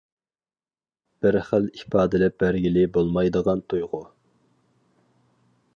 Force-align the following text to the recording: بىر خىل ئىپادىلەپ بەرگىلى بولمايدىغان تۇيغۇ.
بىر 1.25 1.37
خىل 1.49 1.67
ئىپادىلەپ 1.81 2.39
بەرگىلى 2.45 2.85
بولمايدىغان 2.97 3.63
تۇيغۇ. 3.75 4.03